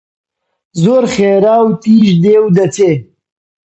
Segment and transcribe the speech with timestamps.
[0.81, 2.91] زۆر خێرا و تیژ دێ و دەچێ